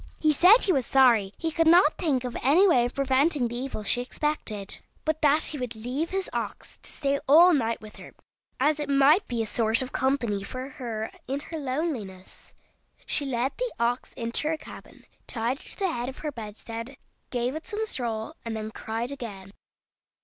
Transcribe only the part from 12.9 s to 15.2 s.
She led the ox into her cabin,